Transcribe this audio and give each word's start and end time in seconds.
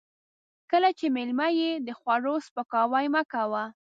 کله 0.71 0.89
چې 0.97 1.05
مېلمه 1.15 1.47
يې 1.59 1.71
د 1.87 1.89
خوړو 1.99 2.35
سپکاوی 2.47 3.05
مه 3.13 3.23
کوه. 3.31 3.63